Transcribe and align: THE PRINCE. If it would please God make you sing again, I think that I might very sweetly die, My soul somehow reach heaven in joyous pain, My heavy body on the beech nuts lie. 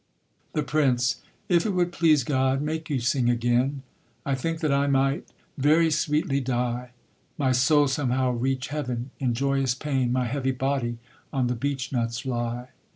THE 0.53 0.63
PRINCE. 0.63 1.21
If 1.47 1.63
it 1.63 1.73
would 1.75 1.91
please 1.91 2.23
God 2.23 2.59
make 2.59 2.89
you 2.89 2.99
sing 2.99 3.29
again, 3.29 3.83
I 4.25 4.33
think 4.33 4.59
that 4.61 4.71
I 4.73 4.87
might 4.87 5.27
very 5.59 5.91
sweetly 5.91 6.39
die, 6.39 6.89
My 7.37 7.51
soul 7.51 7.87
somehow 7.87 8.31
reach 8.31 8.69
heaven 8.69 9.11
in 9.19 9.35
joyous 9.35 9.75
pain, 9.75 10.11
My 10.11 10.25
heavy 10.25 10.53
body 10.53 10.97
on 11.31 11.45
the 11.45 11.55
beech 11.55 11.91
nuts 11.91 12.25
lie. 12.25 12.69